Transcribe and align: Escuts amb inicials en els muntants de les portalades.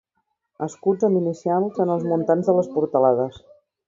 Escuts 0.67 1.05
amb 1.09 1.19
inicials 1.19 1.77
en 1.85 1.91
els 1.97 2.07
muntants 2.13 2.49
de 2.49 2.57
les 2.61 2.71
portalades. 2.79 3.39